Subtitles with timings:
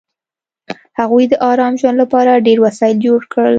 [0.99, 3.49] هغوی د ارام ژوند لپاره ډېر وسایل جوړ کړل